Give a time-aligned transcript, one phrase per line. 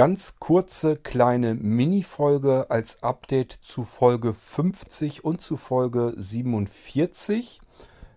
[0.00, 7.60] Ganz kurze kleine Mini-Folge als Update zu Folge 50 und zu Folge 47.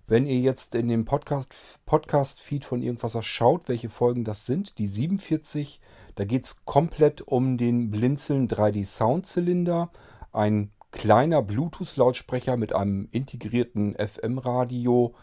[0.07, 4.87] Wenn ihr jetzt in dem Podcast-Feed Podcast von Irgendwas schaut, welche Folgen das sind, die
[4.87, 5.81] 47,
[6.15, 9.91] da geht es komplett um den Blinzeln 3D Soundzylinder,
[10.31, 15.13] ein kleiner Bluetooth-Lautsprecher mit einem integrierten FM-Radio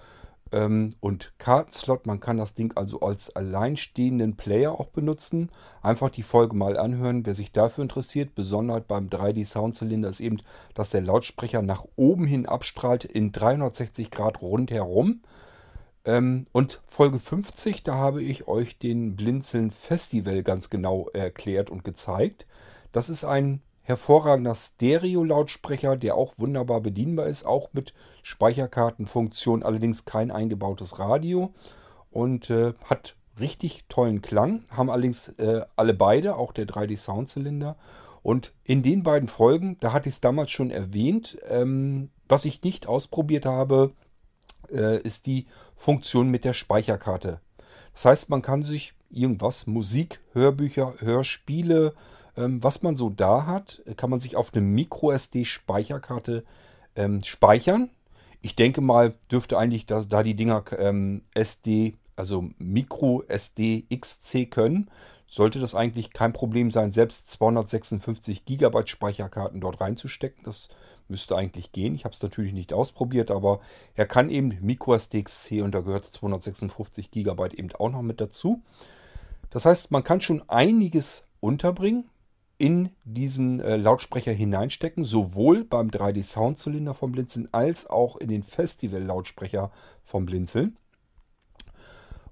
[0.53, 2.07] und Kartenslot.
[2.07, 5.51] Man kann das Ding also als alleinstehenden Player auch benutzen.
[5.83, 8.35] Einfach die Folge mal anhören, wer sich dafür interessiert.
[8.35, 10.39] Besonders beim 3D Soundzylinder ist eben,
[10.75, 15.21] dass der Lautsprecher nach oben hin abstrahlt in 360 Grad rundherum.
[16.05, 21.85] Ähm, und Folge 50, da habe ich euch den Blinzeln Festival ganz genau erklärt und
[21.85, 22.47] gezeigt.
[22.93, 30.30] Das ist ein hervorragender Stereo-Lautsprecher, der auch wunderbar bedienbar ist, auch mit Speicherkartenfunktion, allerdings kein
[30.30, 31.52] eingebautes Radio
[32.11, 37.77] und äh, hat richtig tollen Klang, haben allerdings äh, alle beide, auch der 3D Soundzylinder.
[38.23, 42.63] Und in den beiden Folgen, da hatte ich es damals schon erwähnt, ähm, was ich
[42.63, 43.91] nicht ausprobiert habe,
[44.71, 47.41] äh, ist die Funktion mit der Speicherkarte.
[47.95, 51.95] Das heißt, man kann sich irgendwas, Musik, Hörbücher, Hörspiele,
[52.37, 56.45] was man so da hat, kann man sich auf eine MicroSD-Speicherkarte
[56.97, 57.91] ähm, speichern.
[58.43, 64.91] Ich denke mal, dürfte eigentlich da, da die Dinger ähm, SD, also MicroSD XC können,
[65.27, 70.43] sollte das eigentlich kein Problem sein, selbst 256 GB Speicherkarten dort reinzustecken.
[70.45, 70.69] Das
[71.09, 71.95] müsste eigentlich gehen.
[71.95, 73.61] Ich habe es natürlich nicht ausprobiert, aber
[73.95, 78.62] er kann eben MicroSD XC und da gehört 256 GB eben auch noch mit dazu.
[79.51, 82.09] Das heißt, man kann schon einiges unterbringen
[82.61, 88.43] in diesen äh, Lautsprecher hineinstecken, sowohl beim 3D Soundzylinder vom Blinzeln als auch in den
[88.43, 89.71] Festival Lautsprecher
[90.05, 90.77] vom Blinzeln.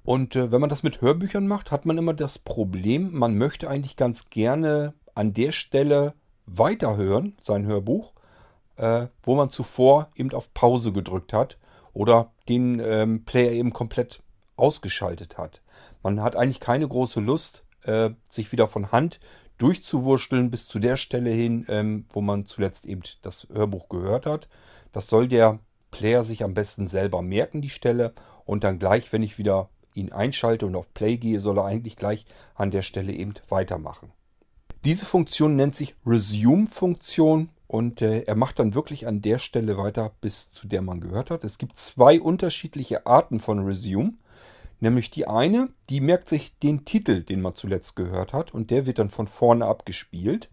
[0.04, 3.70] Und äh, wenn man das mit Hörbüchern macht, hat man immer das Problem, man möchte
[3.70, 6.12] eigentlich ganz gerne an der Stelle
[6.44, 8.12] weiterhören, sein Hörbuch,
[8.76, 11.56] äh, wo man zuvor eben auf Pause gedrückt hat
[11.94, 14.22] oder den ähm, Player eben komplett
[14.56, 15.62] ausgeschaltet hat.
[16.02, 19.20] Man hat eigentlich keine große Lust, äh, sich wieder von Hand
[19.58, 24.48] durchzuwurschteln bis zu der Stelle hin, ähm, wo man zuletzt eben das Hörbuch gehört hat.
[24.92, 25.58] Das soll der
[25.90, 28.12] Player sich am besten selber merken, die Stelle.
[28.44, 31.96] Und dann gleich, wenn ich wieder ihn einschalte und auf Play gehe, soll er eigentlich
[31.96, 34.12] gleich an der Stelle eben weitermachen.
[34.84, 40.12] Diese Funktion nennt sich Resume-Funktion und äh, er macht dann wirklich an der Stelle weiter,
[40.20, 41.44] bis zu der man gehört hat.
[41.44, 44.14] Es gibt zwei unterschiedliche Arten von Resume.
[44.80, 48.86] Nämlich die eine, die merkt sich den Titel, den man zuletzt gehört hat, und der
[48.86, 50.50] wird dann von vorne abgespielt.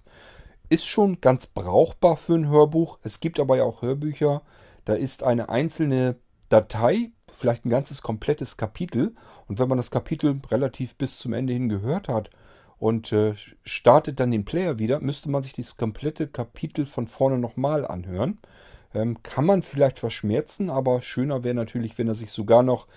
[0.68, 2.98] Ist schon ganz brauchbar für ein Hörbuch.
[3.04, 4.42] Es gibt aber ja auch Hörbücher,
[4.86, 6.16] da ist eine einzelne
[6.50, 9.14] Datei, vielleicht ein ganzes komplettes Kapitel.
[9.48, 12.30] Und wenn man das Kapitel relativ bis zum Ende hin gehört hat
[12.80, 17.38] und äh, startet dann den Player wieder, müsste man sich das komplette Kapitel von vorne
[17.38, 18.40] nochmal anhören.
[18.94, 22.88] Ähm, kann man vielleicht verschmerzen, aber schöner wäre natürlich, wenn er sich sogar noch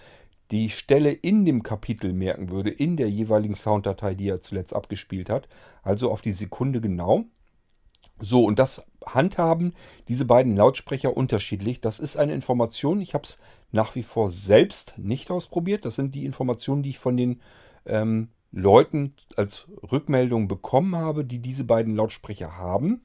[0.50, 5.30] die Stelle in dem Kapitel merken würde, in der jeweiligen Sounddatei, die er zuletzt abgespielt
[5.30, 5.48] hat.
[5.82, 7.24] Also auf die Sekunde genau.
[8.20, 9.74] So, und das handhaben
[10.08, 11.80] diese beiden Lautsprecher unterschiedlich.
[11.80, 13.38] Das ist eine Information, ich habe es
[13.70, 15.84] nach wie vor selbst nicht ausprobiert.
[15.84, 17.40] Das sind die Informationen, die ich von den
[17.86, 23.02] ähm, Leuten als Rückmeldung bekommen habe, die diese beiden Lautsprecher haben.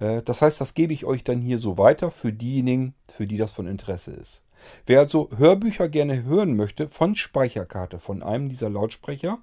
[0.00, 3.38] Äh, das heißt, das gebe ich euch dann hier so weiter für diejenigen, für die
[3.38, 4.44] das von Interesse ist.
[4.86, 9.38] Wer also Hörbücher gerne hören möchte von Speicherkarte, von einem dieser Lautsprecher,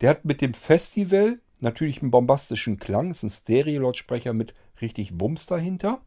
[0.00, 5.46] der hat mit dem Festival natürlich einen bombastischen Klang, ist ein Stereo-Lautsprecher mit richtig Bums
[5.46, 6.00] dahinter.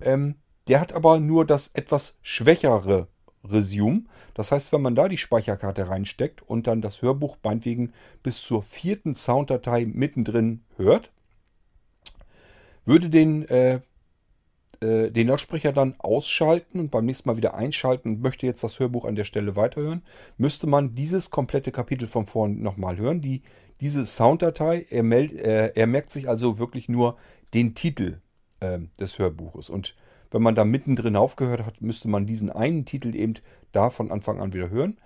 [0.00, 0.36] Ähm,
[0.68, 3.08] der hat aber nur das etwas schwächere
[3.44, 4.04] Resume.
[4.34, 7.92] Das heißt, wenn man da die Speicherkarte reinsteckt und dann das Hörbuch meinetwegen
[8.22, 11.12] bis zur vierten Sounddatei mittendrin hört,
[12.84, 13.80] würde den äh,
[14.80, 18.78] äh, den Lautsprecher dann ausschalten und beim nächsten Mal wieder einschalten und möchte jetzt das
[18.78, 20.02] Hörbuch an der Stelle weiterhören,
[20.36, 23.20] müsste man dieses komplette Kapitel von vorn nochmal hören.
[23.20, 23.42] Die,
[23.80, 27.16] diese Sounddatei, er, meld, äh, er, merkt sich also wirklich nur
[27.54, 28.20] den Titel
[28.60, 29.70] äh, des Hörbuches.
[29.70, 29.94] Und
[30.30, 33.34] wenn man da mittendrin aufgehört hat, müsste man diesen einen Titel eben
[33.72, 34.98] da von Anfang an wieder hören.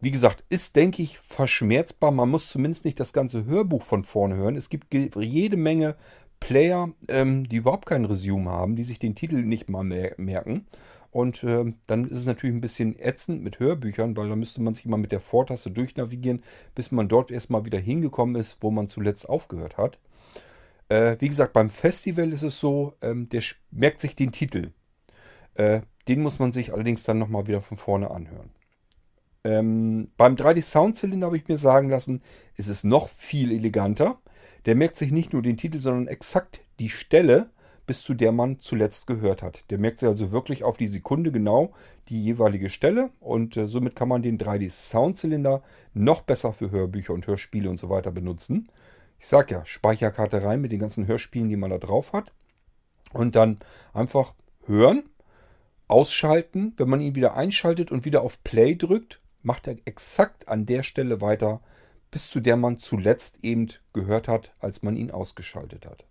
[0.00, 2.10] Wie gesagt, ist, denke ich, verschmerzbar.
[2.10, 4.56] Man muss zumindest nicht das ganze Hörbuch von vorne hören.
[4.56, 5.96] Es gibt jede Menge
[6.40, 10.66] Player, ähm, die überhaupt kein Resume haben, die sich den Titel nicht mal mer merken.
[11.10, 14.74] Und äh, dann ist es natürlich ein bisschen ätzend mit Hörbüchern, weil da müsste man
[14.74, 16.42] sich mal mit der Vortaste durchnavigieren,
[16.74, 19.98] bis man dort erstmal wieder hingekommen ist, wo man zuletzt aufgehört hat.
[20.88, 24.72] Äh, wie gesagt, beim Festival ist es so, ähm, der merkt sich den Titel.
[25.54, 28.50] Äh, den muss man sich allerdings dann nochmal wieder von vorne anhören.
[29.42, 32.22] Ähm, beim 3D Soundzylinder habe ich mir sagen lassen,
[32.56, 34.18] ist es noch viel eleganter.
[34.66, 37.50] Der merkt sich nicht nur den Titel, sondern exakt die Stelle,
[37.86, 39.70] bis zu der man zuletzt gehört hat.
[39.70, 41.72] Der merkt sich also wirklich auf die Sekunde genau
[42.08, 45.62] die jeweilige Stelle und äh, somit kann man den 3D Soundzylinder
[45.94, 48.68] noch besser für Hörbücher und Hörspiele und so weiter benutzen.
[49.20, 52.32] Ich sage ja, Speicherkarte rein mit den ganzen Hörspielen, die man da drauf hat
[53.12, 53.58] und dann
[53.94, 54.34] einfach
[54.66, 55.04] hören,
[55.88, 56.74] ausschalten.
[56.76, 60.82] Wenn man ihn wieder einschaltet und wieder auf Play drückt, macht er exakt an der
[60.82, 61.60] Stelle weiter,
[62.16, 66.06] bis zu der man zuletzt eben gehört hat, als man ihn ausgeschaltet hat.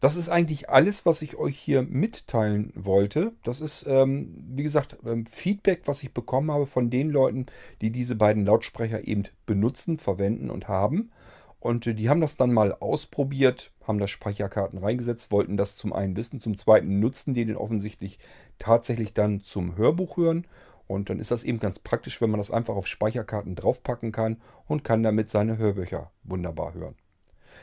[0.00, 3.34] Das ist eigentlich alles, was ich euch hier mitteilen wollte.
[3.42, 7.44] Das ist, ähm, wie gesagt, ähm, Feedback, was ich bekommen habe von den Leuten,
[7.82, 11.10] die diese beiden Lautsprecher eben benutzen, verwenden und haben.
[11.58, 15.92] Und äh, die haben das dann mal ausprobiert, haben da Speicherkarten reingesetzt, wollten das zum
[15.92, 18.18] einen wissen, zum zweiten nutzen die den offensichtlich
[18.58, 20.46] tatsächlich dann zum Hörbuch hören.
[20.90, 24.38] Und dann ist das eben ganz praktisch, wenn man das einfach auf Speicherkarten draufpacken kann
[24.66, 26.96] und kann damit seine Hörbücher wunderbar hören.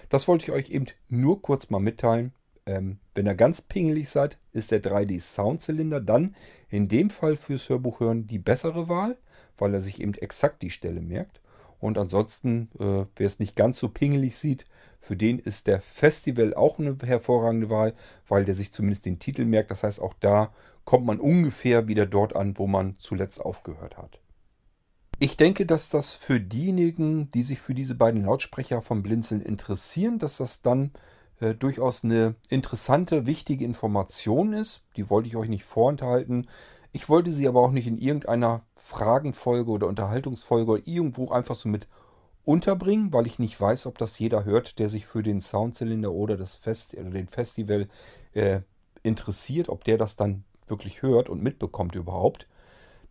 [0.08, 2.32] Das wollte ich euch eben nur kurz mal mitteilen.
[2.66, 6.38] Ähm, wenn ihr ganz pingelig seid, ist der 3D Soundzylinder dann
[6.70, 9.18] in dem Fall fürs Hörbuch hören die bessere Wahl,
[9.58, 11.42] weil er sich eben exakt die Stelle merkt.
[11.80, 14.66] Und ansonsten, äh, wer es nicht ganz so pingelig sieht,
[15.00, 17.94] für den ist der Festival auch eine hervorragende Wahl,
[18.28, 19.72] weil der sich zumindest den Titel merkt.
[19.72, 20.52] Das heißt, auch da
[20.86, 24.20] kommt man ungefähr wieder dort an, wo man zuletzt aufgehört hat.
[25.20, 30.20] Ich denke, dass das für diejenigen, die sich für diese beiden Lautsprecher vom Blinzeln interessieren,
[30.20, 30.92] dass das dann
[31.40, 34.84] äh, durchaus eine interessante, wichtige Information ist.
[34.96, 36.48] Die wollte ich euch nicht vorenthalten.
[36.92, 41.68] Ich wollte sie aber auch nicht in irgendeiner Fragenfolge oder Unterhaltungsfolge oder irgendwo einfach so
[41.68, 41.90] mit
[42.46, 46.38] unterbringen, weil ich nicht weiß, ob das jeder hört, der sich für den Soundzylinder oder
[46.38, 47.90] das Fest oder den Festival
[48.32, 48.62] äh,
[49.04, 52.48] interessiert, ob der das dann wirklich hört und mitbekommt überhaupt.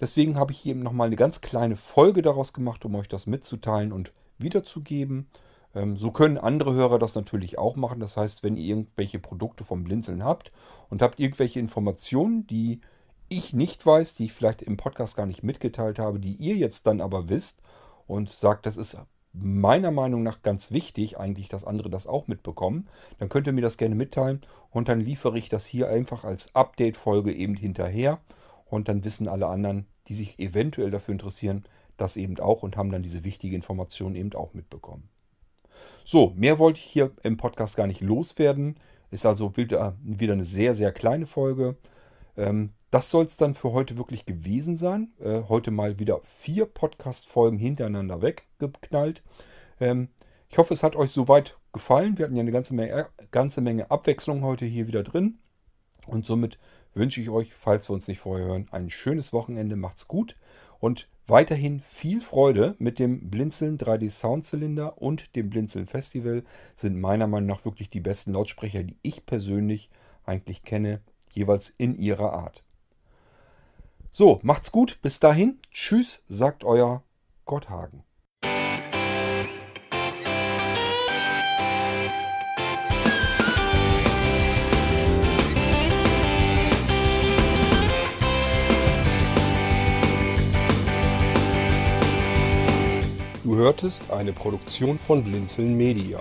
[0.00, 3.92] Deswegen habe ich eben nochmal eine ganz kleine Folge daraus gemacht, um euch das mitzuteilen
[3.92, 5.26] und wiederzugeben.
[5.74, 8.00] Ähm, so können andere Hörer das natürlich auch machen.
[8.00, 10.52] Das heißt, wenn ihr irgendwelche Produkte vom Blinzeln habt
[10.88, 12.80] und habt irgendwelche Informationen, die
[13.28, 16.86] ich nicht weiß, die ich vielleicht im Podcast gar nicht mitgeteilt habe, die ihr jetzt
[16.86, 17.60] dann aber wisst
[18.06, 18.96] und sagt, das ist
[19.32, 22.88] meiner Meinung nach ganz wichtig, eigentlich, dass andere das auch mitbekommen,
[23.18, 24.40] dann könnt ihr mir das gerne mitteilen
[24.70, 28.20] und dann liefere ich das hier einfach als Update-Folge eben hinterher
[28.64, 31.64] und dann wissen alle anderen, die sich eventuell dafür interessieren,
[31.96, 35.08] das eben auch und haben dann diese wichtige Information eben auch mitbekommen.
[36.04, 38.76] So, mehr wollte ich hier im Podcast gar nicht loswerden.
[39.10, 41.76] Ist also wieder eine sehr, sehr kleine Folge.
[42.36, 45.12] Ähm, das soll es dann für heute wirklich gewesen sein.
[45.20, 49.22] Äh, heute mal wieder vier Podcast-Folgen hintereinander weggeknallt.
[49.80, 50.08] Ähm,
[50.48, 52.18] ich hoffe, es hat euch soweit gefallen.
[52.18, 55.38] Wir hatten ja eine ganze Menge, ganze Menge Abwechslung heute hier wieder drin.
[56.06, 56.58] Und somit
[56.94, 59.76] wünsche ich euch, falls wir uns nicht vorher hören, ein schönes Wochenende.
[59.76, 60.36] Macht's gut
[60.78, 66.44] und weiterhin viel Freude mit dem Blinzeln 3D Soundzylinder und dem Blinzeln Festival.
[66.76, 69.90] Sind meiner Meinung nach wirklich die besten Lautsprecher, die ich persönlich
[70.24, 71.00] eigentlich kenne,
[71.30, 72.62] jeweils in ihrer Art.
[74.10, 74.98] So, macht's gut.
[75.02, 75.58] Bis dahin.
[75.70, 77.02] Tschüss, sagt euer
[77.44, 78.02] Gotthagen.
[93.46, 96.20] Du hörtest eine Produktion von Blinzeln Media.